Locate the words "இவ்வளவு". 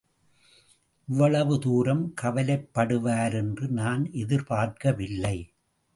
1.07-1.59